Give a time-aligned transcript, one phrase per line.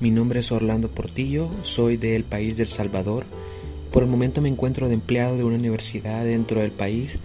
[0.00, 3.24] Mi nombre es Orlando Portillo, soy del país del Salvador.
[3.90, 7.18] Por el momento me encuentro de empleado de una universidad dentro del país,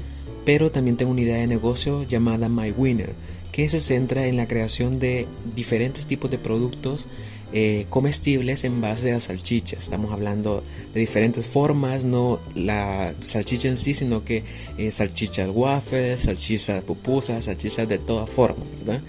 [0.44, 3.14] pero también tengo una idea de negocio llamada My Winner,
[3.52, 7.06] que se centra en la creación de diferentes tipos de productos
[7.54, 9.84] eh, comestibles en base a salchichas.
[9.84, 10.64] Estamos hablando
[10.96, 14.44] de diferentes formas, no la salchicha en sí, sino que
[14.80, 19.04] eh, salchichas waffles, salchichas pupusas, salchichas de todas formas, ¿verdad?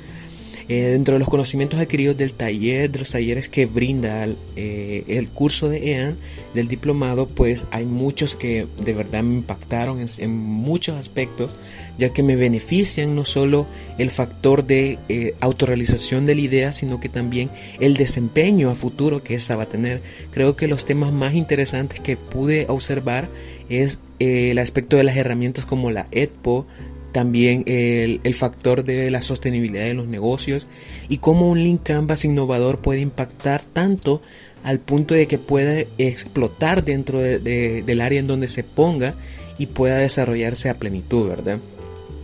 [0.67, 5.29] Eh, dentro de los conocimientos adquiridos del taller, de los talleres que brinda eh, el
[5.29, 6.17] curso de EAN,
[6.55, 11.51] del diplomado, pues hay muchos que de verdad me impactaron en, muchos aspectos,
[11.99, 13.67] ya que me benefician no solo
[13.99, 19.23] el factor de eh, autorrealización de la idea, sino que también el desempeño a futuro
[19.23, 20.01] que esa va a tener.
[20.31, 23.29] Creo que los temas más interesantes que pude observar
[23.69, 26.67] es el aspecto de las herramientas como la EDPO,
[27.15, 30.67] también el, factor de la sostenibilidad de los negocios
[31.09, 34.21] y cómo un link canvas innovador puede impactar tanto
[34.65, 39.15] al punto de que pueda explotar dentro del área en donde se ponga
[39.59, 41.61] y pueda desarrollarse a plenitud, ¿verdad?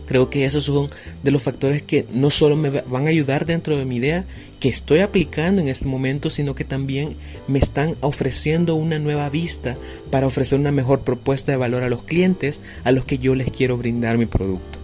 [0.07, 0.89] Creo que esos son
[1.23, 4.25] de los factores que no solo me van a ayudar dentro de mi idea
[4.59, 7.15] que estoy aplicando en este momento, sino que también
[7.47, 9.77] me están ofreciendo una nueva vista
[10.09, 13.51] para ofrecer una mejor propuesta de valor a los clientes a los que yo les
[13.51, 14.80] quiero brindar mi producto.